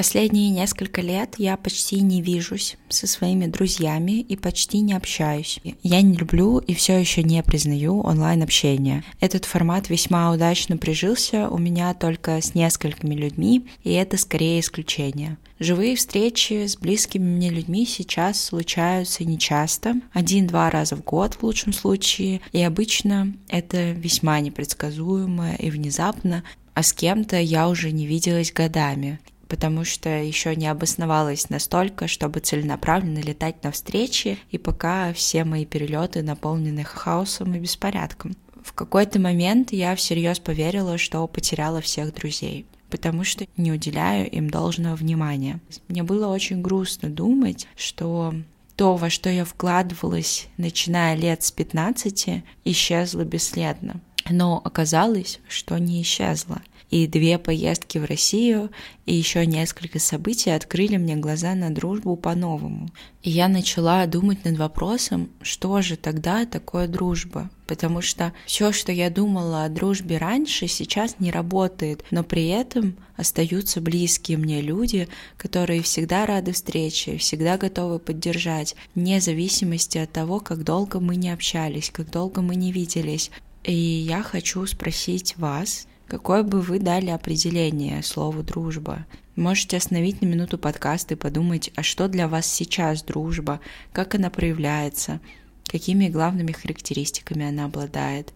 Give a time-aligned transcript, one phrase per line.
[0.00, 5.60] Последние несколько лет я почти не вижусь со своими друзьями и почти не общаюсь.
[5.82, 9.04] Я не люблю и все еще не признаю онлайн-общение.
[9.20, 15.36] Этот формат весьма удачно прижился у меня только с несколькими людьми, и это скорее исключение.
[15.58, 21.74] Живые встречи с близкими мне людьми сейчас случаются нечасто, один-два раза в год в лучшем
[21.74, 26.42] случае, и обычно это весьма непредсказуемо и внезапно,
[26.72, 29.20] а с кем-то я уже не виделась годами
[29.50, 35.66] потому что еще не обосновалась настолько, чтобы целенаправленно летать на встречи, и пока все мои
[35.66, 38.36] перелеты наполнены хаосом и беспорядком.
[38.62, 44.50] В какой-то момент я всерьез поверила, что потеряла всех друзей потому что не уделяю им
[44.50, 45.60] должного внимания.
[45.86, 48.34] Мне было очень грустно думать, что
[48.74, 54.00] то, во что я вкладывалась, начиная лет с 15, исчезло бесследно.
[54.28, 58.70] Но оказалось, что не исчезло и две поездки в Россию,
[59.06, 62.90] и еще несколько событий открыли мне глаза на дружбу по-новому.
[63.22, 67.50] И я начала думать над вопросом, что же тогда такое дружба?
[67.66, 72.96] Потому что все, что я думала о дружбе раньше, сейчас не работает, но при этом
[73.16, 80.40] остаются близкие мне люди, которые всегда рады встрече, всегда готовы поддержать, вне зависимости от того,
[80.40, 83.30] как долго мы не общались, как долго мы не виделись.
[83.62, 89.06] И я хочу спросить вас, Какое бы вы дали определение слову «дружба»?
[89.36, 93.60] Можете остановить на минуту подкаст и подумать, а что для вас сейчас дружба,
[93.92, 95.20] как она проявляется,
[95.66, 98.32] какими главными характеристиками она обладает,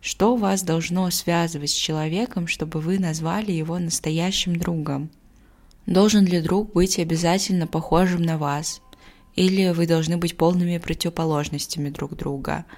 [0.00, 5.10] что вас должно связывать с человеком, чтобы вы назвали его настоящим другом.
[5.84, 8.80] Должен ли друг быть обязательно похожим на вас?
[9.36, 12.64] Или вы должны быть полными противоположностями друг друга–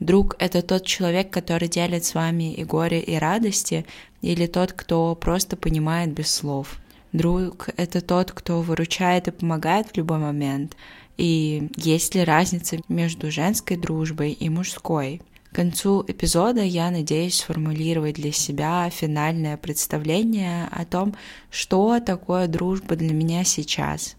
[0.00, 3.84] Друг— это тот человек, который делит с вами и горе, и радости,
[4.22, 6.78] или тот, кто просто понимает без слов.
[7.12, 10.76] Друг— это тот, кто выручает и помогает в любой момент.
[11.16, 15.20] И есть ли разница между женской дружбой и мужской?
[15.50, 21.16] К концу эпизода я надеюсь сформулировать для себя финальное представление о том,
[21.50, 24.17] что такое дружба для меня сейчас.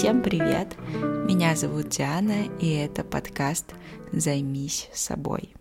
[0.00, 0.78] Всем привет!
[1.28, 3.74] Меня зовут Диана, и это подкаст
[4.12, 5.52] «Займись собой».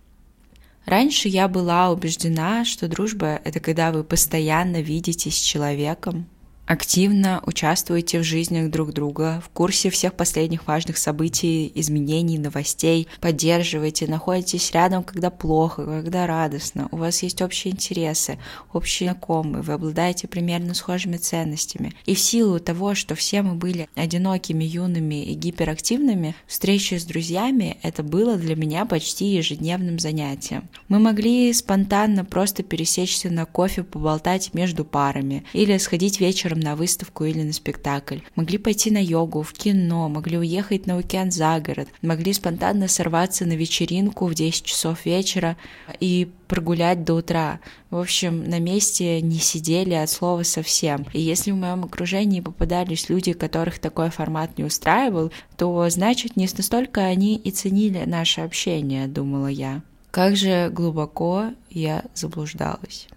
[0.85, 6.25] Раньше я была убеждена, что дружба— это когда вы постоянно видитесь с человеком,
[6.69, 14.05] активно участвуете в жизнях друг друга, в курсе всех последних важных событий, изменений, новостей, поддерживаете,
[14.07, 18.37] находитесь рядом, когда плохо, когда радостно, у вас есть общие интересы,
[18.71, 21.93] общие знакомые, вы обладаете примерно схожими ценностями.
[22.05, 27.77] И в силу того, что все мы были одинокими, юными и гиперактивными, встречи с друзьями—
[27.81, 30.69] это было для меня почти ежедневным занятием.
[30.87, 37.25] Мы могли спонтанно просто пересечься на кофе, поболтать между парами или сходить вечером на выставку
[37.25, 41.87] или на спектакль, могли пойти на йогу, в кино, могли уехать на уикенд за город,
[42.01, 45.57] могли спонтанно сорваться на вечеринку в 10 часов вечера
[45.99, 47.59] и прогулять до утра.
[47.89, 51.05] В общем, на месте не сидели от слова совсем.
[51.13, 56.47] И если в моем окружении попадались люди, которых такой формат не устраивал, то значит не
[56.57, 59.81] настолько они и ценили наше общение, думала я.
[60.11, 63.07] Как же глубоко я заблуждалась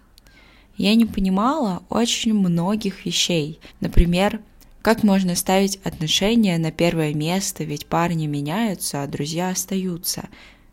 [0.77, 3.59] я не понимала очень многих вещей.
[3.79, 4.41] Например,
[4.81, 10.27] как можно ставить отношения на первое место, ведь парни меняются, а друзья остаются.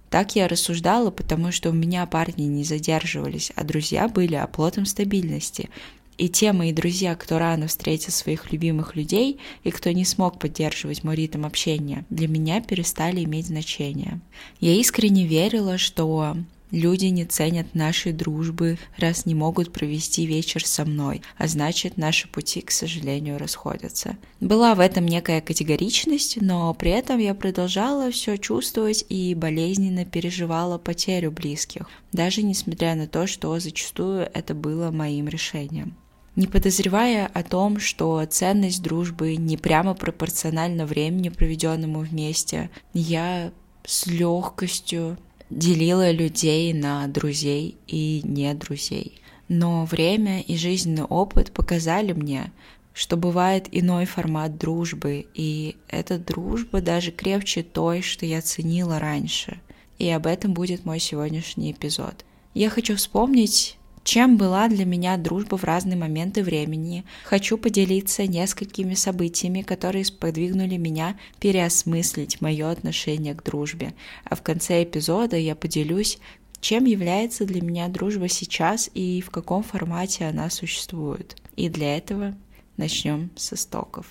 [0.08, 5.70] Так я рассуждала, потому что у меня парни не задерживались, а друзья были оплотом стабильности.
[6.18, 11.04] И те мои друзья, кто рано встретил своих любимых людей и кто не смог поддерживать
[11.04, 14.20] мой ритм общения, для меня перестали иметь значение.
[14.58, 16.36] Я искренне верила, что
[16.70, 22.28] Люди не ценят нашей дружбы, раз не могут провести вечер со мной, а значит, наши
[22.28, 24.16] пути, к сожалению, расходятся.
[24.40, 30.78] Была в этом некая категоричность, но при этом я продолжала все чувствовать и болезненно переживала
[30.78, 35.96] потерю близких, даже несмотря на то, что зачастую это было моим решением.
[36.36, 43.52] Не подозревая о том, что ценность дружбы не прямо пропорциональна времени, проведенному вместе, я
[43.84, 45.18] с легкостью
[45.50, 49.20] делила людей на друзей и не друзей.
[49.48, 52.52] Но время и жизненный опыт показали мне,
[52.92, 59.60] что бывает иной формат дружбы, и эта дружба даже крепче той, что я ценила раньше.
[59.98, 62.24] И об этом будет мой сегодняшний эпизод.
[62.54, 68.94] Я хочу вспомнить чем была для меня дружба в разные моменты времени, хочу поделиться несколькими
[68.94, 73.94] событиями, которые сподвигнули меня переосмыслить мое отношение к дружбе.
[74.24, 76.18] А в конце эпизода я поделюсь
[76.60, 81.36] чем является для меня дружба сейчас и в каком формате она существует.
[81.56, 82.34] И для этого
[82.76, 84.06] начнем с истоков.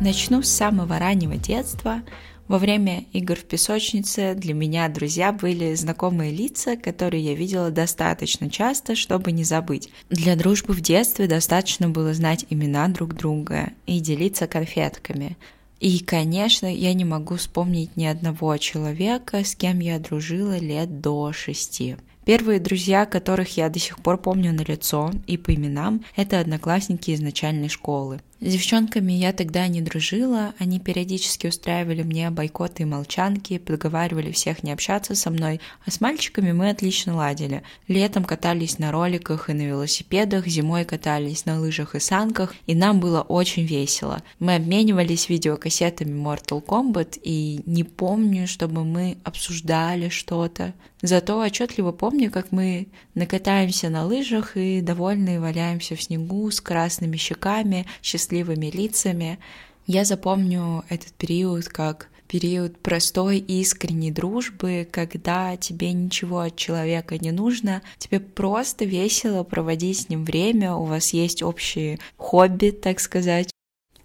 [0.00, 2.02] Начну с самого раннего детства.
[2.46, 8.50] Во время игр в песочнице для меня друзья были знакомые лица, которые я видела достаточно
[8.50, 9.88] часто, чтобы не забыть.
[10.10, 15.38] Для дружбы в детстве достаточно было знать имена друг друга и делиться конфетками.
[15.80, 21.32] И, конечно, я не могу вспомнить ни одного человека, с кем я дружила лет до
[21.32, 21.96] шести.
[22.24, 27.10] Первые друзья, которых я до сих пор помню на лицо и по именам, это одноклассники
[27.10, 28.20] из начальной школы.
[28.44, 34.62] С девчонками я тогда не дружила, они периодически устраивали мне бойкоты и молчанки, подговаривали всех
[34.62, 37.62] не общаться со мной, а с мальчиками мы отлично ладили.
[37.88, 43.00] Летом катались на роликах и на велосипедах, зимой катались на лыжах и санках, и нам
[43.00, 44.22] было очень весело.
[44.40, 50.74] Мы обменивались видеокассетами Mortal Kombat, и не помню, чтобы мы обсуждали что-то.
[51.04, 57.18] Зато отчетливо помню, как мы накатаемся на лыжах и довольные валяемся в снегу с красными
[57.18, 59.38] щеками, счастливыми лицами.
[59.86, 67.32] Я запомню этот период как период простой искренней дружбы, когда тебе ничего от человека не
[67.32, 73.53] нужно, тебе просто весело проводить с ним время, у вас есть общие хобби, так сказать.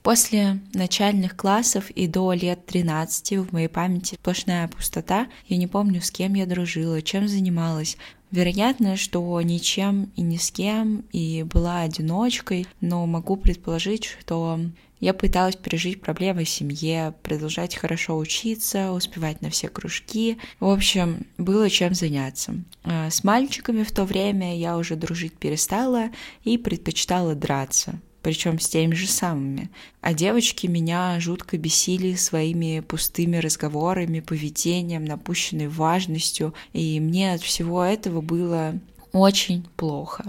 [0.09, 5.27] После начальных классов и до лет 13 в моей памяти сплошная пустота.
[5.45, 7.95] Я не помню, с кем я дружила, чем занималась.
[8.31, 14.59] Вероятно, что ничем и ни с кем, и была одиночкой, но могу предположить, что
[14.99, 20.39] я пыталась пережить проблемы в семье, продолжать хорошо учиться, успевать на все кружки.
[20.59, 22.55] В общем, было чем заняться.
[22.83, 26.09] А с мальчиками в то время я уже дружить перестала
[26.43, 29.69] и предпочитала драться причем с теми же самыми.
[30.01, 37.83] А девочки меня жутко бесили своими пустыми разговорами, поведением, напущенной важностью, и мне от всего
[37.83, 38.79] этого было
[39.11, 40.25] очень плохо.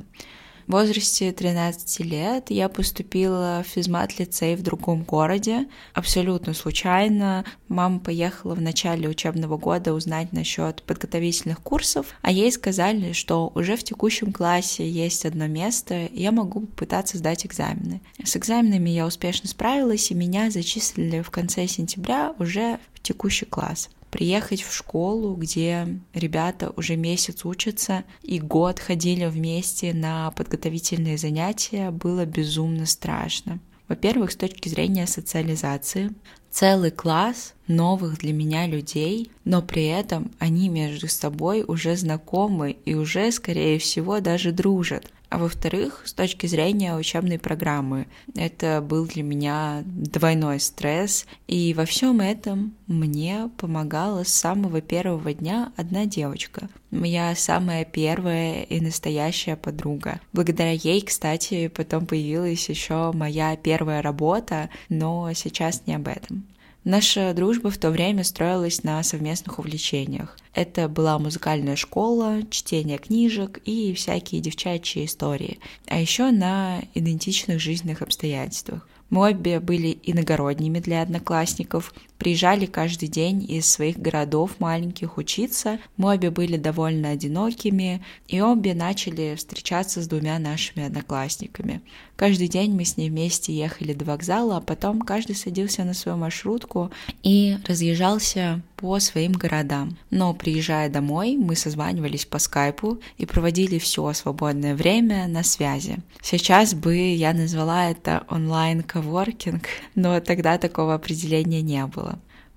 [0.71, 7.45] В возрасте 13 лет я поступила в физмат-лицей в другом городе, абсолютно случайно.
[7.67, 13.75] Мама поехала в начале учебного года узнать насчет подготовительных курсов, а ей сказали, что уже
[13.75, 18.01] в текущем классе есть одно место, и я могу попытаться сдать экзамены.
[18.23, 23.91] С экзаменами я успешно справилась, и меня зачислили в конце сентября уже в текущий класс
[24.11, 31.91] приехать в школу, где ребята уже месяц учатся и год ходили вместе на подготовительные занятия,
[31.91, 33.61] было безумно страшно.
[33.89, 36.13] Во-первых, с точки зрения социализации,
[36.49, 42.95] целый класс новых для меня людей, но при этом они между собой уже знакомы и
[42.95, 45.11] уже, скорее всего, даже дружат.
[45.29, 51.85] А во-вторых, с точки зрения учебной программы, это был для меня двойной стресс, и во
[51.85, 59.55] всем этом мне помогала с самого первого дня одна девочка, моя самая первая и настоящая
[59.57, 60.21] подруга.
[60.33, 66.45] Благодаря ей, кстати, потом появилась еще моя первая работа, но сейчас не об этом.
[66.83, 70.37] Наша дружба в то время строилась на совместных увлечениях.
[70.55, 78.03] Это была музыкальная школа, чтение книжек и всякие девчачьи истории, а еще на идентичных жизненных
[78.03, 78.89] обстоятельствах.
[79.11, 86.15] Мы обе были иногородними для одноклассников, приезжали каждый день из своих городов маленьких учиться, мы
[86.15, 91.81] обе были довольно одинокими, и обе начали встречаться с двумя нашими одноклассниками.
[92.17, 96.19] Каждый день мы с ней вместе ехали до вокзала, а потом каждый садился на свою
[96.19, 96.91] маршрутку
[97.23, 99.97] и разъезжался по своим городам.
[100.11, 105.97] Но приезжая домой, мы созванивались по скайпу и проводили все свободное время на связи.
[106.21, 109.63] Сейчас бы я назвала это онлайн-коворкинг,
[109.95, 112.10] но тогда такого определения не было.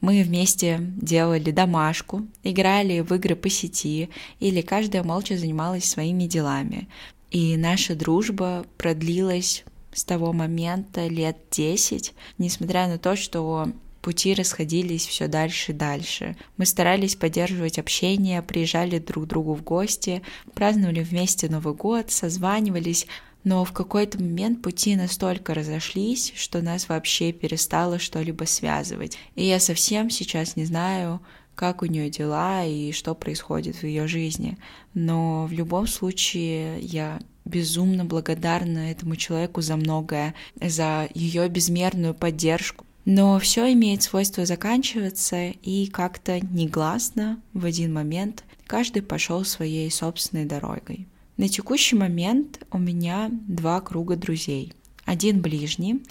[0.03, 4.10] Мы вместе делали домашку, играли в игры по сети
[4.41, 6.89] или каждая молча занималась своими делами.
[7.31, 13.69] И наша дружба продлилась с того момента лет 10, несмотря на то, что
[14.01, 16.36] пути расходились все дальше и дальше.
[16.57, 20.22] Мы старались поддерживать общение, приезжали друг к другу в гости,
[20.53, 23.07] праздновали вместе Новый год, созванивались,
[23.43, 29.17] но в какой-то момент пути настолько разошлись, что нас вообще перестало что-либо связывать.
[29.35, 31.21] И я совсем сейчас не знаю,
[31.55, 34.57] как у нее дела и что происходит в ее жизни.
[34.93, 42.85] Но в любом случае я безумно благодарна этому человеку за многое, за ее безмерную поддержку,
[43.05, 50.45] но все имеет свойство заканчиваться, и как-то негласно в один момент каждый пошел своей собственной
[50.45, 51.07] дорогой.
[51.37, 54.73] На текущий момент у меня два круга друзей.
[55.05, 56.01] один ближний,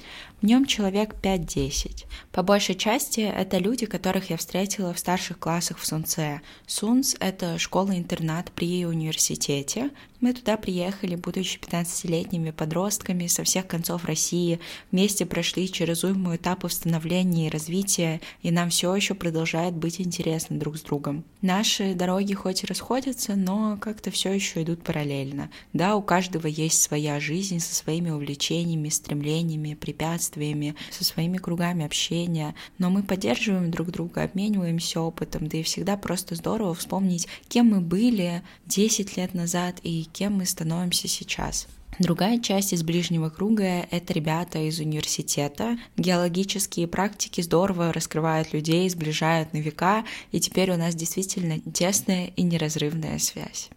[0.42, 2.06] нем человек 5-10.
[2.32, 6.40] По большей части это люди, которых я встретила в старших классах в Сунце.
[6.66, 9.90] Сунц— это школа-интернат при университете.
[10.20, 14.60] Мы туда приехали, будучи 15-летними подростками со всех концов России,
[14.92, 20.58] вместе прошли через уйму этапов становления и развития, и нам все еще продолжает быть интересно
[20.58, 21.24] друг с другом.
[21.40, 25.50] Наши дороги хоть и расходятся, но как-то все еще идут параллельно.
[25.72, 31.84] Да, у каждого есть своя жизнь со своими увлечениями, стремлениями, препятствиями, препятствиями, со своими кругами
[31.84, 37.70] общения, но мы поддерживаем друг друга, обмениваемся опытом, да и всегда просто здорово вспомнить, кем
[37.70, 41.66] мы были 10 лет назад и кем мы становимся сейчас.
[41.98, 45.76] Другая часть из ближнего круга— это ребята из университета.
[45.98, 52.42] Геологические практики здорово раскрывают людей, сближают на века, и теперь у нас действительно тесная и
[52.42, 53.68] неразрывная связь.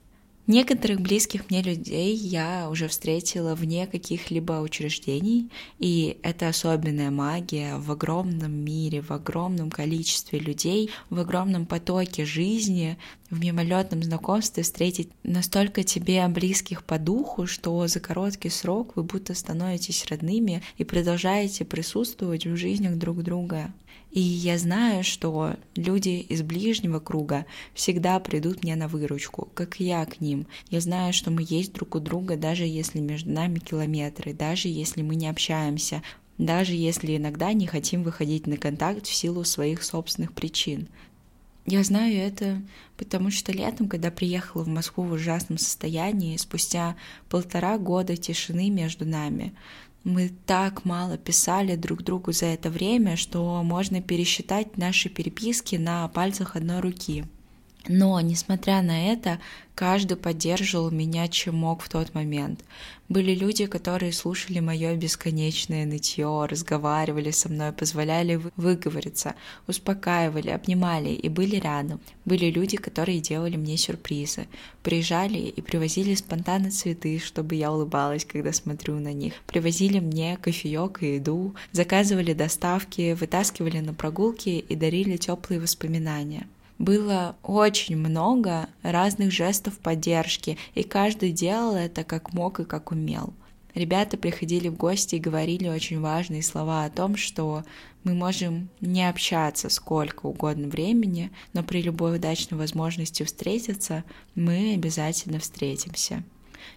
[0.48, 5.50] Некоторых близких мне людей я уже встретила вне каких-либо учреждений,
[5.80, 13.00] и это особенная магия в огромном мире, в огромном количестве людей, в огромном потоке жизни,
[13.32, 19.34] в мимолетном знакомстве встретить настолько тебе близких по духу, что за короткий срок вы будто
[19.34, 23.74] становитесь родными и продолжаете присутствовать в жизнях друг друга.
[24.16, 30.06] И я знаю, что люди из ближнего круга всегда придут мне на выручку, как я
[30.06, 30.48] к ним.
[30.70, 35.02] Я знаю, что мы есть друг у друга, даже если между нами километры, даже если
[35.02, 36.02] мы не общаемся,
[36.38, 40.88] даже если иногда не хотим выходить на контакт в силу своих собственных причин.
[41.66, 42.62] Я знаю это,
[42.96, 46.96] потому что летом, когда приехала в Москву в ужасном состоянии, спустя
[47.28, 49.54] полтора года тишины между нами,
[50.06, 56.08] мы так мало писали друг другу за это время, что можно пересчитать наши переписки на
[56.08, 57.26] пальцах одной руки.
[57.88, 59.40] Но, несмотря на это,
[59.76, 62.62] каждый поддерживал меня, чем мог в тот момент.
[63.10, 69.36] Были люди, которые слушали мое бесконечное нытье, разговаривали со мной, позволяли выговориться,
[69.68, 72.00] успокаивали, обнимали и были рядом.
[72.26, 74.48] Были люди, которые делали мне сюрпризы,
[74.82, 81.04] приезжали и привозили спонтанно цветы, чтобы я улыбалась, когда смотрю на них, привозили мне кофеек
[81.04, 89.32] и еду, заказывали доставки, вытаскивали на прогулки и дарили теплые воспоминания было очень много разных
[89.32, 93.34] жестов поддержки, и каждый делал это как мог и как умел.
[93.74, 97.64] Ребята приходили в гости и говорили очень важные слова о том, что
[98.06, 105.40] мы можем не общаться сколько угодно времени, но при любой удачной возможности встретиться мы обязательно
[105.40, 106.24] встретимся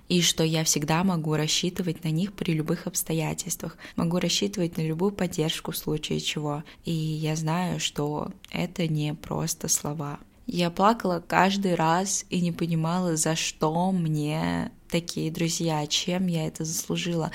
[0.09, 5.12] и что я всегда могу рассчитывать на них при любых обстоятельствах, могу рассчитывать на любую
[5.12, 6.64] поддержку в случае чего.
[6.85, 10.18] И я знаю, что это не просто слова.
[10.47, 16.64] Я плакала каждый раз и не понимала, за что мне такие друзья, чем я это
[16.64, 17.30] заслужила.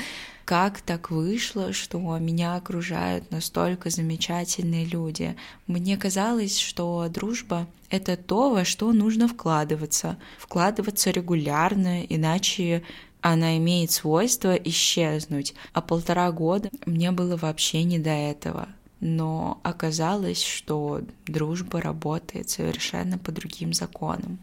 [0.45, 5.37] Как так вышло, что меня окружают настолько замечательные люди?
[5.67, 10.17] Мне казалось, что дружба— это то, во что нужно вкладываться.
[10.37, 12.83] Вкладываться регулярно, иначе
[13.21, 15.53] она имеет свойство исчезнуть.
[15.71, 18.67] А полтора года мне было вообще не до этого
[19.03, 24.39] но оказалось, что дружба работает совершенно по другим законам.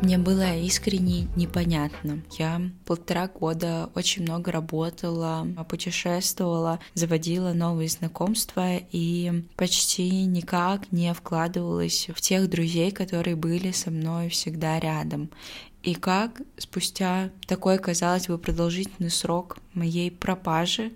[0.00, 2.22] Мне было искренне непонятно.
[2.38, 12.08] Я полтора года очень много работала, путешествовала, заводила новые знакомства и почти никак не вкладывалась
[12.14, 15.30] в тех друзей, которые были со мной всегда рядом.
[15.82, 20.92] И как спустя такой, казалось бы, продолжительный срок моей пропажи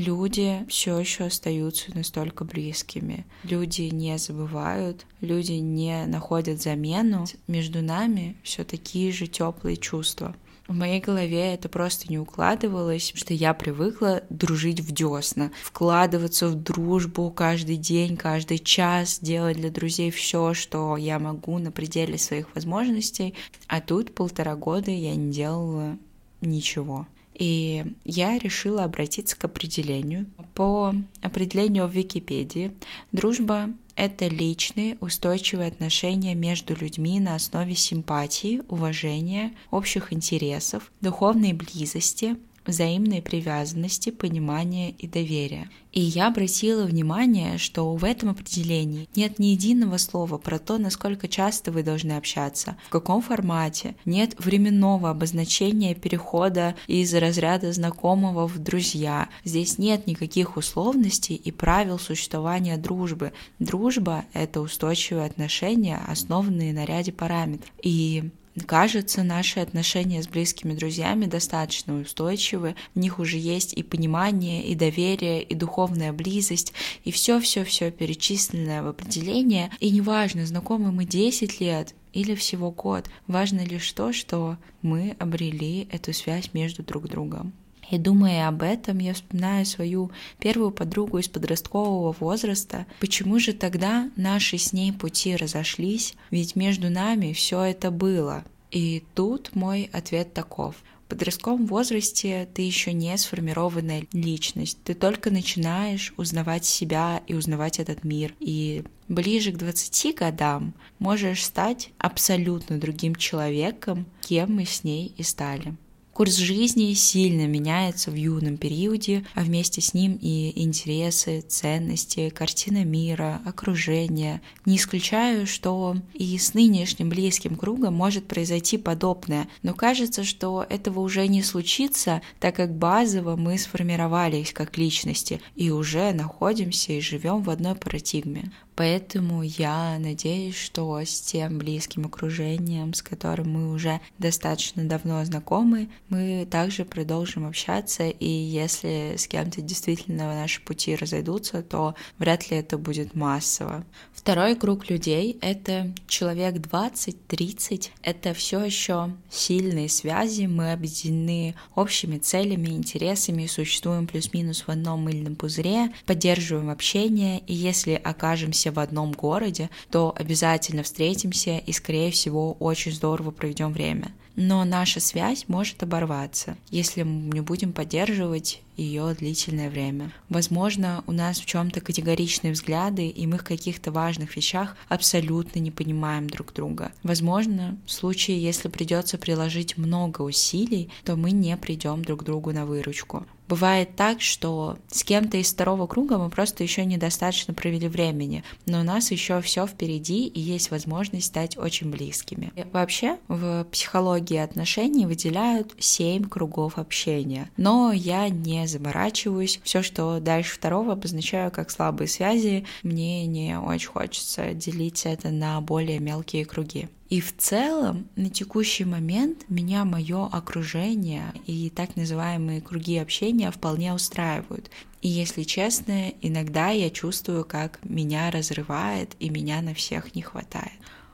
[0.00, 3.26] люди все еще остаются настолько близкими.
[3.44, 7.26] Люди не забывают, люди не находят замену.
[7.46, 10.34] Между нами все такие же теплые чувства.
[10.70, 16.54] В моей голове это просто не укладывалось, что я привыкла дружить в десна, вкладываться в
[16.54, 22.54] дружбу каждый день, каждый час, делать для друзей все, что я могу на пределе своих
[22.54, 23.34] возможностей.
[23.66, 25.98] А тут полтора года я не делала
[26.40, 27.08] ничего.
[27.40, 30.26] И я решила обратиться к определению.
[30.54, 32.72] По определению в Википедии,
[33.12, 42.36] дружба— это личные, устойчивые отношения между людьми на основе симпатии, уважения, общих интересов, духовной близости,
[42.66, 45.70] взаимной привязанности, понимания и доверия.
[45.92, 51.26] И я обратила внимание, что в этом определении нет ни единого слова про то, насколько
[51.26, 58.58] часто вы должны общаться, в каком формате, нет временного обозначения перехода из разряда знакомого в
[58.58, 59.28] друзья.
[59.44, 63.32] Здесь нет никаких условностей и правил существования дружбы.
[63.58, 67.72] Дружба— это устойчивые отношения, основанные на ряде параметров.
[67.82, 68.30] И
[68.64, 74.74] кажется, наши отношения с близкими друзьями достаточно устойчивы, в них уже есть и понимание, и
[74.74, 76.72] доверие, и духовная близость,
[77.04, 79.70] и все-все-все перечисленное в определение.
[79.80, 83.08] И неважно, знакомы мы 10 лет, или всего год.
[83.26, 87.52] Важно лишь то, что мы обрели эту связь между друг другом.
[87.90, 92.86] И думая об этом, я вспоминаю свою первую подругу из подросткового возраста.
[93.00, 96.14] Почему же тогда наши с ней пути разошлись?
[96.30, 98.44] Ведь между нами все это было.
[98.70, 100.76] И тут мой ответ таков.
[101.04, 104.78] В подростковом возрасте ты еще не сформированная личность.
[104.84, 108.32] Ты только начинаешь узнавать себя и узнавать этот мир.
[108.38, 115.24] И ближе к 20 годам можешь стать абсолютно другим человеком, кем мы с ней и
[115.24, 115.74] стали.
[116.12, 122.84] Курс жизни сильно меняется в юном периоде, а вместе с ним и интересы, ценности, картина
[122.84, 124.42] мира, окружение.
[124.66, 131.00] Не исключаю, что и с нынешним близким кругом может произойти подобное, но кажется, что этого
[131.00, 137.42] уже не случится, так как базово мы сформировались как личности и уже находимся и живем
[137.42, 138.52] в одной парадигме.
[138.80, 145.90] Поэтому я надеюсь, что с тем близким окружением, с которым мы уже достаточно давно знакомы,
[146.08, 152.56] мы также продолжим общаться, и если с кем-то действительно наши пути разойдутся, то вряд ли
[152.56, 153.84] это будет массово.
[154.14, 157.90] Второй круг людей— это человек 20-30.
[158.02, 165.36] Это все еще сильные связи, мы объединены общими целями, интересами, существуем плюс-минус в одном мыльном
[165.36, 172.52] пузыре, поддерживаем общение, и если окажемся в одном городе, то обязательно встретимся и, скорее всего,
[172.54, 174.12] очень здорово проведем время.
[174.36, 180.12] Но наша связь может оборваться, если мы не будем поддерживать ее длительное время.
[180.28, 185.70] Возможно, у нас в чем-то категоричные взгляды, и мы в каких-то важных вещах абсолютно не
[185.70, 186.92] понимаем друг друга.
[187.02, 192.64] Возможно, в случае, если придется приложить много усилий, то мы не придем друг другу на
[192.64, 193.26] выручку.
[193.50, 198.78] Бывает так, что с кем-то из второго круга мы просто еще недостаточно провели времени, но
[198.78, 202.52] у нас еще все впереди и есть возможность стать очень близкими.
[202.54, 209.58] И вообще в психологии отношений выделяют семь кругов общения, но я не заморачиваюсь.
[209.64, 215.60] Все, что дальше второго обозначаю как слабые связи, мне не очень хочется делить это на
[215.60, 216.88] более мелкие круги.
[217.10, 223.92] И в целом на текущий момент меня мое окружение и так называемые круги общения вполне
[223.92, 224.70] устраивают.
[225.02, 230.70] И если честно, иногда я чувствую, как меня разрывает и меня на всех не хватает.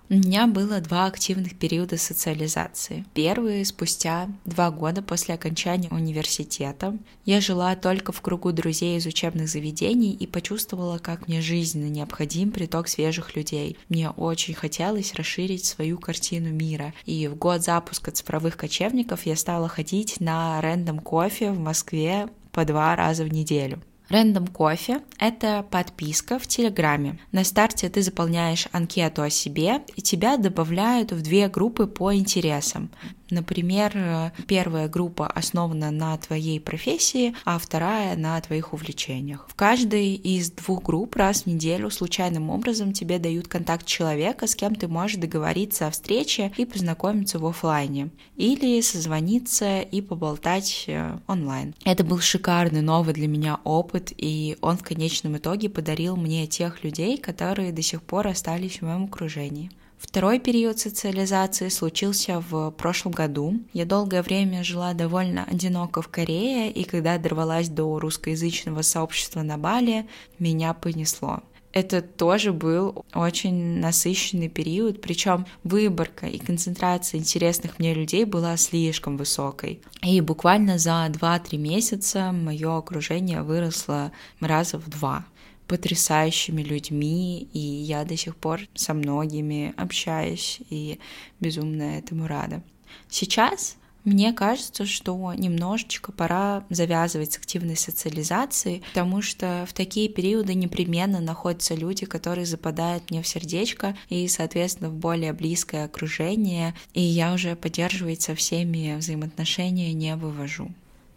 [0.08, 3.04] У меня было два активных периода социализации.
[3.12, 6.96] Первый спустя два года после окончания университета.
[7.24, 12.52] Я жила только в кругу друзей из учебных заведений и почувствовала, как мне жизненно необходим
[12.52, 13.78] приток свежих людей.
[13.88, 16.94] Мне очень хотелось расширить свою картину мира.
[17.04, 22.64] И в год запуска цифровых кочевников я стала ходить на рендом кофе в Москве по
[22.64, 23.82] два раза в неделю.
[24.08, 27.18] Random кофе— это подписка в Телеграме.
[27.32, 32.90] На старте ты заполняешь анкету о себе, и тебя добавляют в две группы по интересам.
[33.30, 39.46] Например, первая группа основана на твоей профессии, а вторая на твоих увлечениях.
[39.48, 44.54] В каждой из двух групп раз в неделю случайным образом тебе дают контакт человека, с
[44.54, 48.10] кем ты можешь договориться о встрече и познакомиться в офлайне.
[48.36, 51.74] Или созвониться и поболтать э, онлайн.
[51.84, 56.84] Это был шикарный новый для меня опыт, и он в конечном итоге подарил мне тех
[56.84, 59.70] людей, которые до сих пор остались в моем окружении.
[60.06, 63.60] Второй период социализации случился в прошлом году.
[63.72, 69.58] Я долгое время жила довольно одиноко в Корее, и когда дорвалась до русскоязычного сообщества на
[69.58, 70.06] Бали,
[70.38, 71.42] меня понесло
[71.76, 79.18] это тоже был очень насыщенный период, причем выборка и концентрация интересных мне людей была слишком
[79.18, 79.82] высокой.
[80.02, 85.26] И буквально за 2-3 месяца мое окружение выросло раза в два
[85.66, 90.98] потрясающими людьми, и я до сих пор со многими общаюсь и
[91.40, 92.62] безумно этому рада.
[93.08, 93.76] Сейчас
[94.06, 101.20] мне кажется, что немножечко пора завязывать с активной социализацией, потому что в такие периоды непременно
[101.20, 107.34] находятся люди, которые западают мне в сердечко и, соответственно, в более близкое окружение, и я
[107.34, 110.70] уже поддерживать со всеми взаимоотношения не вывожу.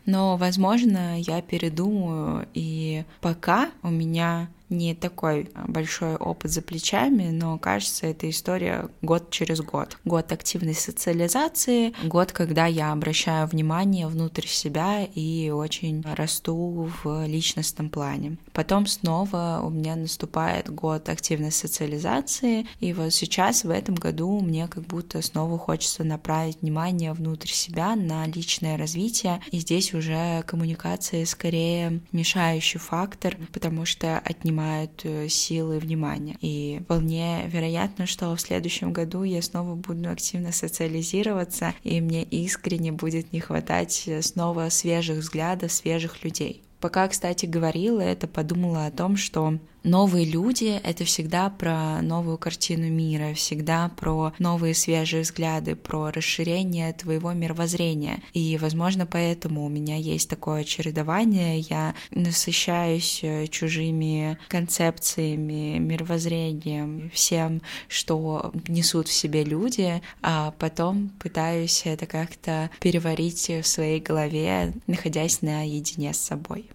[0.08, 2.79] Но, возможно, я передумаю, и
[3.22, 9.62] пока у меня не такой большой опыт за плечами, но кажется, эта история год через
[9.62, 9.98] год.
[10.06, 17.90] Год активной социализации, год, когда я обращаю внимание внутрь себя и очень расту в личностном
[17.90, 18.38] плане.
[18.54, 24.68] Потом снова у меня наступает год активной социализации, и вот сейчас в этом году мне
[24.68, 31.26] как будто снова хочется направить внимание внутрь себя на личное развитие, и здесь уже коммуникация
[31.26, 34.59] скорее мешающий фактор, потому что отнимают
[35.04, 36.38] э, силы и внимание.
[36.42, 42.92] И вполне вероятно, что в следующем году я снова буду активно социализироваться, и мне искренне
[42.92, 46.62] будет не хватать э, снова свежих взглядов, свежих людей.
[46.80, 52.90] Пока, кстати, говорила это, подумала о том, что новые люди— это всегда про новую картину
[52.90, 58.22] мира, всегда про новые свежие взгляды, про расширение твоего мировоззрения.
[58.34, 61.60] И, возможно, поэтому у меня есть такое чередование.
[61.60, 71.84] Я насыщаюсь э, чужими концепциями, мировоззрением, всем, что несут в себе люди, а потом пытаюсь
[71.86, 76.70] это как-то переварить в своей голове, находясь наедине с собой.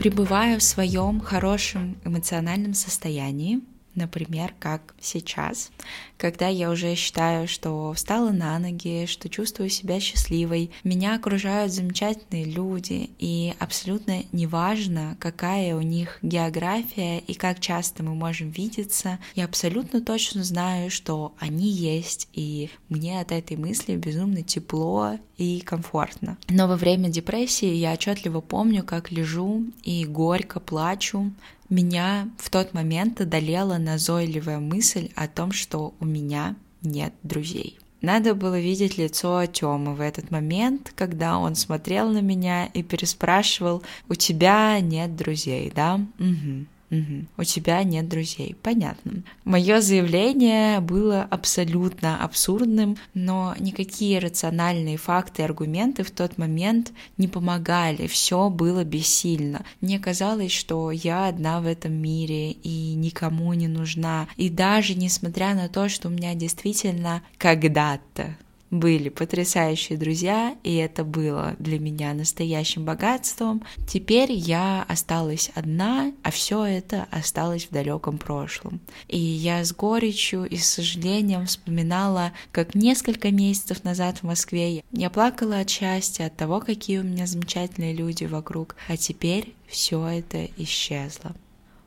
[0.00, 3.60] Пребываю в своем хорошем эмоциональном состоянии,
[3.94, 5.70] например, как сейчас,
[6.16, 10.70] когда я уже считаю, что встала на ноги, что чувствую себя счастливой.
[10.84, 18.14] Меня окружают замечательные люди, и абсолютно неважно, какая у них география и как часто мы
[18.14, 24.42] можем видеться, я абсолютно точно знаю, что они есть, и мне от этой мысли безумно
[24.42, 26.36] тепло и комфортно.
[26.48, 31.32] Но во время депрессии я отчетливо помню, как лежу и горько плачу,
[31.70, 37.78] меня в тот момент одолела назойливая мысль о том, что у меня нет друзей.
[38.02, 43.82] Надо было видеть лицо Тёмы в этот момент, когда он смотрел на меня и переспрашивал,
[44.08, 46.66] «У тебя нет друзей, да?» угу.
[46.90, 47.26] Угу.
[47.38, 48.56] У тебя нет друзей.
[48.62, 49.22] Понятно.
[49.44, 57.28] Мое заявление было абсолютно абсурдным, но никакие рациональные факты и аргументы в тот момент не
[57.28, 58.06] помогали.
[58.06, 59.64] Все было бессильно.
[59.80, 64.28] Мне казалось, что я одна в этом мире и никому не нужна.
[64.36, 68.36] И даже несмотря на то, что у меня действительно когда-то
[68.70, 73.62] были потрясающие друзья, и это было для меня настоящим богатством.
[73.86, 78.80] Теперь я осталась одна, а все это осталось в далеком прошлом.
[79.08, 85.10] И я с горечью и с сожалением вспоминала, как несколько месяцев назад в Москве я
[85.10, 90.46] плакала от счастья, от того, какие у меня замечательные люди вокруг, а теперь все это
[90.56, 91.34] исчезло.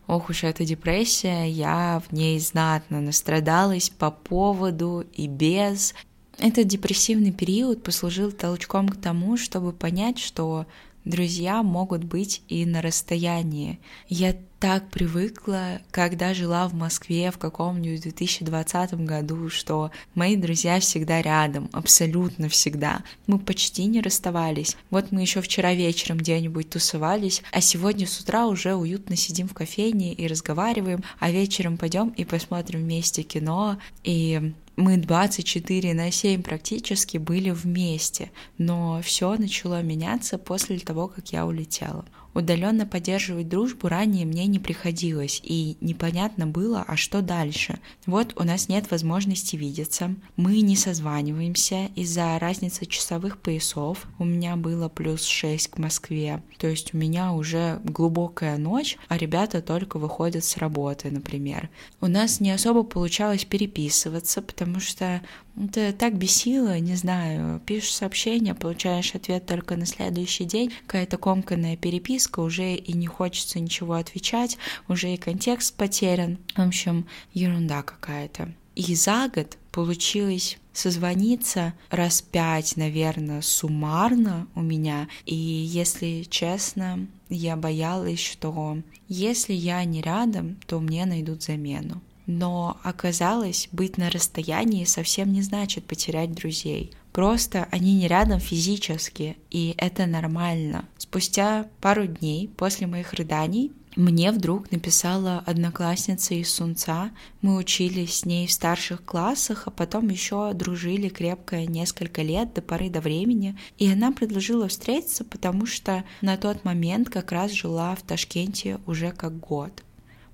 [0.06, 5.94] Ох уж эта депрессия, я в ней знатно настрадалась по поводу и без,
[6.38, 10.66] этот депрессивный период послужил толчком к тому, чтобы понять, что
[11.06, 13.80] друзья могут быть и на расстоянии.
[14.08, 21.22] Я так привыкла, когда жила в Москве в каком-нибудь 2020 году, что мои друзья всегда
[21.22, 23.04] рядом, абсолютно всегда.
[23.28, 24.78] Мы почти не расставались.
[24.90, 29.54] Вот мы еще вчера вечером где-нибудь тусовались, а сегодня с утра уже уютно сидим в
[29.54, 36.42] кофейне и разговариваем, а вечером пойдем и посмотрим вместе кино, и мы 24 на 7
[36.42, 42.06] практически были вместе, но все начало меняться после того, как я улетела.
[42.34, 47.80] Удаленно поддерживать дружбу ранее мне не приходилось, и непонятно было, а что дальше.
[48.06, 54.08] Вот у нас нет возможности видеться, мы не созваниваемся из-за разницы часовых поясов.
[54.20, 59.18] У меня было плюс 6 к Москве, то есть у меня уже глубокая ночь, а
[59.18, 61.70] ребята только выходят с работы, например.
[62.02, 65.22] У нас не особо получалось переписываться, потому что
[65.56, 71.78] это так бесило, не знаю, пишешь сообщение, получаешь ответ только на следующий день, какая-то комканная
[71.78, 76.38] переписка, уже и не хочется ничего отвечать, уже и контекст потерян.
[76.56, 78.54] В общем, ерунда какая-то.
[78.76, 85.08] И за год получилось созвониться раз пять, наверное, суммарно у меня.
[85.26, 92.02] И если честно, я боялась, что если я не рядом, то мне найдут замену.
[92.26, 96.92] Но оказалось, быть на расстоянии совсем не значит потерять друзей.
[97.12, 100.86] Просто они не рядом физически, и это нормально.
[100.98, 107.12] Спустя пару дней после моих рыданий мне вдруг написала одноклассница из Сунца.
[107.42, 112.64] Мы учились с ней в старших классах, а потом еще дружили крепко несколько лет до
[112.64, 113.56] поры до времени.
[113.78, 119.12] И она предложила встретиться, потому что на тот момент как раз жила в Ташкенте уже
[119.12, 119.84] как год.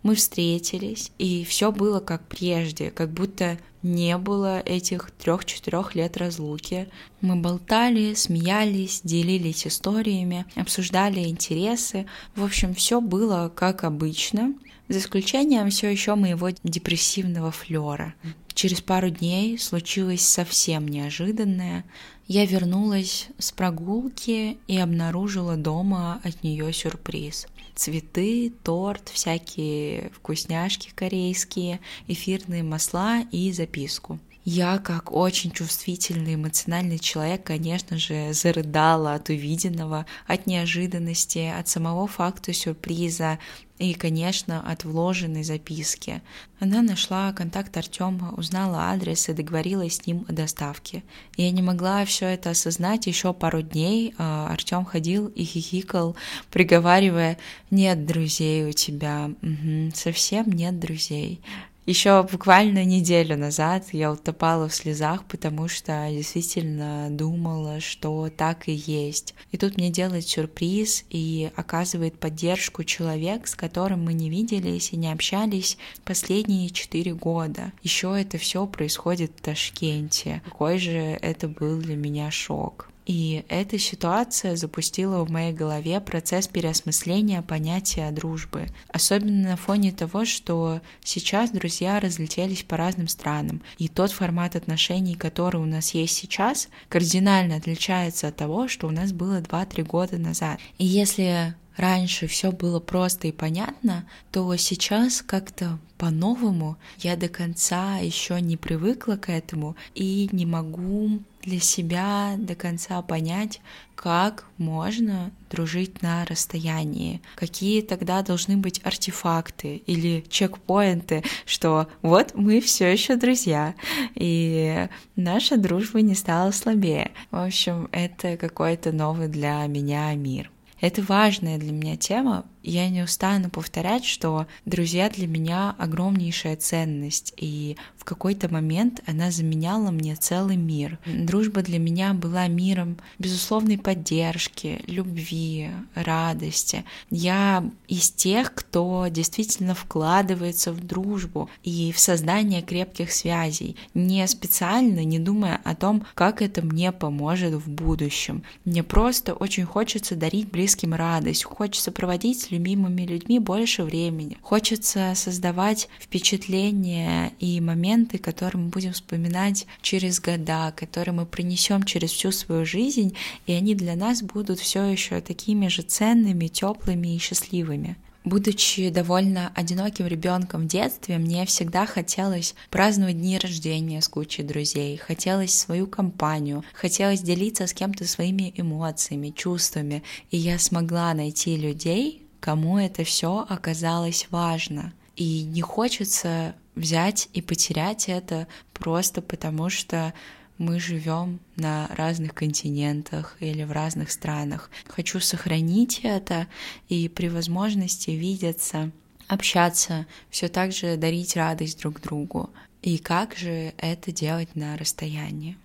[0.04, 6.90] Мы встретились, и все было как прежде, как будто не было этих трех-четырех лет разлуки.
[7.22, 12.06] Мы болтали, смеялись, делились историями, обсуждали интересы.
[12.36, 14.54] В общем, все было как обычно,
[14.90, 18.16] за исключением все еще моего депрессивного флера.
[18.54, 21.86] Через пару дней случилось совсем неожиданное.
[22.28, 27.48] Я вернулась с прогулки и обнаружила дома от нее сюрприз.
[27.80, 34.20] Цветы, торт, всякие вкусняшки корейские, эфирные масла и записку.
[34.52, 42.08] Я, как очень чувствительный, эмоциональный человек, конечно же, зарыдала от увиденного, от неожиданности, от самого
[42.08, 43.38] факта сюрприза,
[43.78, 46.22] и, конечно, от вложенной записки.
[46.60, 51.04] Она нашла контакт Артема, узнала адрес и договорилась с ним о доставке.
[51.38, 54.14] Я не могла все это осознать еще пару дней.
[54.18, 56.18] А Артем ходил и хихикал,
[56.52, 57.38] приговаривая
[57.72, 61.40] «Нет друзей у тебя, угу, совсем нет друзей».
[61.90, 68.74] Еще буквально неделю назад я утопала в слезах, потому что действительно думала, что так и
[68.74, 69.34] есть.
[69.50, 74.98] И тут мне делает сюрприз и оказывает поддержку человек, с которым мы не виделись и
[74.98, 77.74] не общались последние четыре года.
[77.82, 80.44] Еще это все происходит в Ташкенте.
[80.46, 82.90] Какой же это был для меня шок.
[83.10, 88.68] И эта ситуация запустила в моей голове процесс переосмысления понятия дружбы.
[88.94, 93.64] Особенно на фоне того, что сейчас друзья разлетелись по разным странам.
[93.80, 98.92] И тот формат отношений, который у нас есть сейчас, кардинально отличается от того, что у
[98.92, 100.60] нас было 2-3 года назад.
[100.78, 107.98] И если раньше все было просто и понятно, то сейчас как-то по-новому я до конца
[107.98, 113.62] еще не привыкла к этому и не могу для себя до конца понять,
[113.96, 122.60] как можно дружить на расстоянии, какие тогда должны быть артефакты или чекпоинты, что вот мы
[122.62, 123.74] все еще друзья,
[124.16, 127.12] и наша дружба не стала слабее.
[127.32, 130.52] В общем, это какой-то новый для меня мир.
[130.82, 132.46] Это важная для меня тема.
[132.62, 139.32] Я не устану повторять, что друзья для меня огромнейшая ценность, и в какой-то момент она
[139.32, 141.00] заменяла мне целый мир.
[141.06, 146.84] Дружба для меня была миром безусловной поддержки, любви, радости.
[147.10, 155.04] Я из тех, кто действительно вкладывается в дружбу и в создание крепких связей, не специально,
[155.06, 158.44] не думая о том, как это мне поможет в будущем.
[158.66, 165.90] Мне просто очень хочется дарить близким радость, хочется проводить любимыми людьми больше времени, хочется создавать
[166.00, 172.66] впечатления и моменты, которые мы будем вспоминать через года, которые мы принесем через всю свою
[172.66, 173.16] жизнь,
[173.48, 177.98] и они для нас будут все еще такими же ценными, теплыми и счастливыми.
[178.26, 184.98] Будучи довольно одиноким ребенком в детстве, мне всегда хотелось праздновать дни рождения с кучей друзей,
[184.98, 192.29] хотелось свою компанию, хотелось делиться с кем-то своими эмоциями, чувствами, и я смогла найти людей,
[192.40, 194.94] кому это все оказалось важно.
[195.16, 200.14] И не хочется взять и потерять это просто потому, что
[200.58, 204.70] мы живем на разных континентах или в разных странах.
[204.88, 206.48] Хочу сохранить это
[206.90, 208.92] и при возможности видеться,
[209.28, 212.50] общаться, все так же дарить радость друг другу.
[212.82, 215.58] И как же это делать на расстоянии?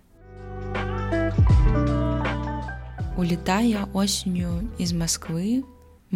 [3.17, 5.63] Улетая осенью из Москвы,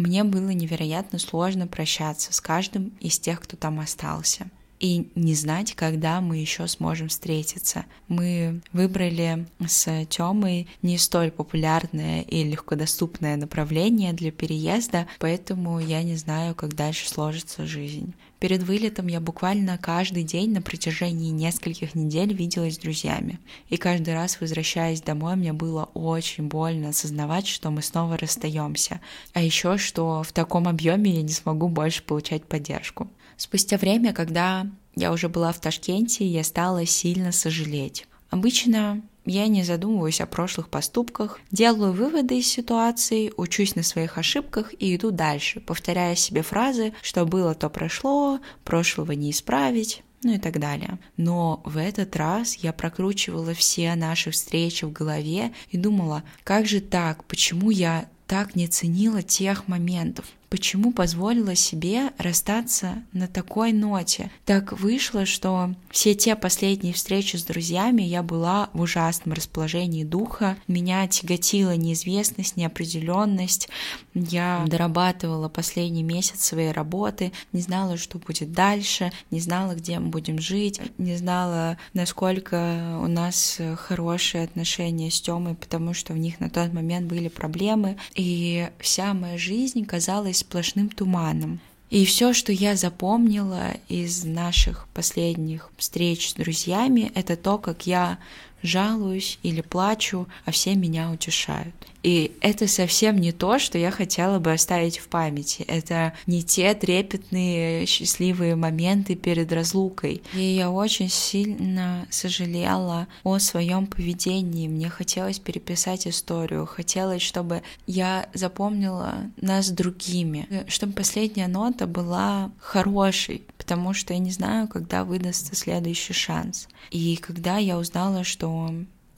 [0.00, 5.74] мне было невероятно сложно прощаться с каждым из тех, кто там остался и не знать,
[5.74, 7.84] когда мы еще сможем встретиться.
[8.08, 16.16] Мы выбрали с Тёмой не столь популярное и легкодоступное направление для переезда, поэтому я не
[16.16, 18.14] знаю, как дальше сложится жизнь.
[18.40, 23.38] Перед вылетом я буквально каждый день на протяжении нескольких недель виделась с друзьями.
[23.68, 29.02] И каждый раз, возвращаясь домой, мне было очень больно осознавать, что мы снова расстаемся.
[29.34, 33.10] А еще, что в таком объеме я не смогу больше получать поддержку.
[33.36, 38.06] Спустя время, когда я уже была в Ташкенте, я стала сильно сожалеть.
[38.30, 44.74] Обычно я не задумываюсь о прошлых поступках, делаю выводы из ситуации, учусь на своих ошибках
[44.78, 50.38] и иду дальше, повторяя себе фразы «что было, то прошло», «прошлого не исправить», ну и
[50.38, 50.98] так далее.
[51.16, 56.80] Но в этот раз я прокручивала все наши встречи в голове и думала, как же
[56.80, 64.30] так, почему я так не ценила тех моментов, почему позволила себе расстаться на такой ноте.
[64.44, 70.56] Так вышло, что все те последние встречи с друзьями я была в ужасном расположении духа.
[70.66, 73.68] Меня тяготила неизвестность, неопределенность.
[74.12, 80.08] Я дорабатывала последний месяц своей работы, не знала, что будет дальше, не знала, где мы
[80.08, 86.40] будем жить, не знала, насколько у нас хорошие отношения с Тёмой, потому что в них
[86.40, 87.96] на тот момент были проблемы.
[88.16, 91.60] И вся моя жизнь казалась сплошным туманом.
[91.90, 98.18] И все, что я запомнила из наших последних встреч с друзьями, это то, как я
[98.62, 101.74] жалуюсь или плачу, а все меня утешают.
[102.02, 105.62] И это совсем не то, что я хотела бы оставить в памяти.
[105.62, 110.22] Это не те трепетные, счастливые моменты перед разлукой.
[110.34, 114.68] И я очень сильно сожалела о своем поведении.
[114.68, 116.66] Мне хотелось переписать историю.
[116.66, 120.64] Хотелось, чтобы я запомнила нас другими.
[120.68, 126.68] Чтобы последняя нота была хорошей, потому что я не знаю, когда выдастся следующий шанс.
[126.90, 128.70] И когда я узнала, что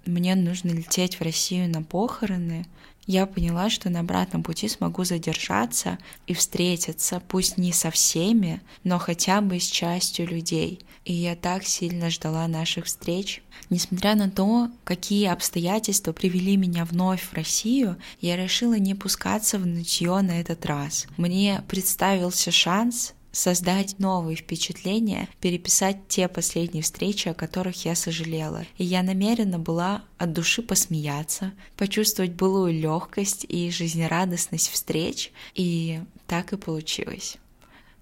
[0.04, 2.66] мне нужно лететь в Россию на похороны,
[3.06, 8.98] я поняла, что на обратном пути смогу задержаться и встретиться, пусть не со всеми, но
[8.98, 10.80] хотя бы с частью людей.
[11.04, 13.42] И я так сильно ждала наших встреч.
[13.70, 19.66] Несмотря на то, какие обстоятельства привели меня вновь в Россию, я решила не пускаться в
[19.66, 21.06] нытье на этот раз.
[21.16, 28.64] Мне представился шанс создать новые впечатления, переписать те последние встречи, о которых я сожалела.
[28.78, 36.52] И я намерена была от души посмеяться, почувствовать былую легкость и жизнерадостность встреч, и так
[36.52, 37.38] и получилось.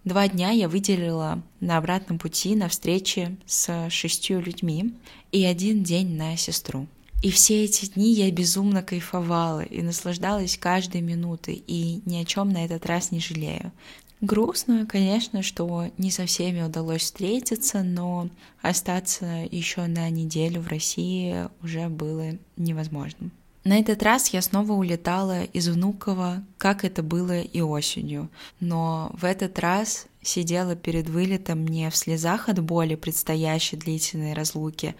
[0.05, 4.95] Два дня я выделила на обратном пути на встрече с шестью людьми
[5.31, 6.87] и один день на сестру.
[7.23, 12.49] И все эти дни я безумно кайфовала и наслаждалась каждой минутой, и ни о чем
[12.49, 13.73] на этот раз не жалею.
[14.21, 18.29] Грустно, конечно, что не со всеми удалось встретиться, но
[18.61, 23.33] остаться еще на неделю в России уже было невозможным.
[23.65, 28.29] На этот раз я снова улетала из Внуково, как это было и осенью.
[28.59, 34.95] Но в этот раз сидела перед вылетом не в слезах от боли предстоящей длительной разлуки,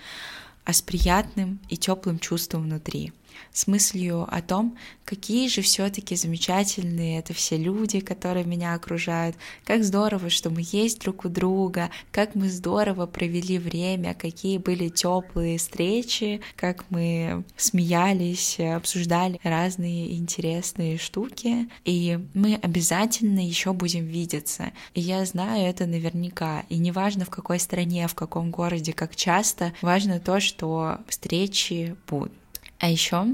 [0.65, 3.13] а с приятным и теплым чувством внутри—
[3.53, 9.83] с мыслью о том, какие же все-таки замечательные это все люди, которые меня окружают, как
[9.83, 15.59] здорово, что мы есть друг у друга, как мы здорово провели время, какие были теплые
[15.59, 24.73] встречи, как мы смеялись, обсуждали разные интересные штуки, и мы обязательно еще будем видеться.
[24.95, 29.73] И я знаю это наверняка, и неважно в какой стране, в каком городе, как часто,
[29.83, 32.40] важно то, что встречи будут.
[32.81, 33.27] А еще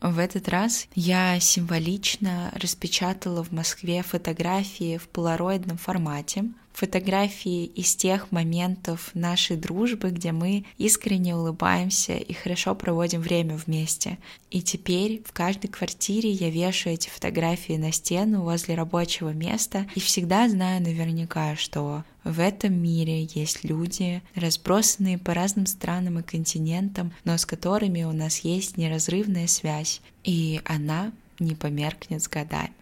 [0.00, 8.30] в этот раз я символично распечатала в Москве фотографии в полароидном формате, фотографии из тех
[8.30, 14.18] моментов нашей дружбы, где мы искренне улыбаемся и хорошо проводим время вместе.
[14.50, 20.00] И теперь в каждой квартире я вешаю эти фотографии на стену возле рабочего места и
[20.00, 27.14] всегда знаю наверняка, что в этом мире есть люди, разбросанные по разным странам и континентам,
[27.24, 32.72] но с которыми у нас есть неразрывная связь, и она не померкнет с годами.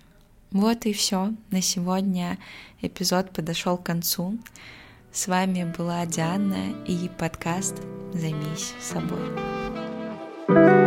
[0.54, 1.32] Вот и все.
[1.50, 2.38] На сегодня
[2.80, 4.38] эпизод подошел к концу.
[5.12, 10.83] С вами была Диана и подкаст «Займись собой».